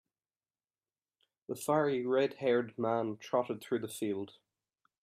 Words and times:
The 1.47 1.53
fiery 1.55 2.07
red-haired 2.07 2.75
man 2.75 3.17
trotted 3.17 3.61
through 3.61 3.81
the 3.81 3.87
field. 3.87 4.33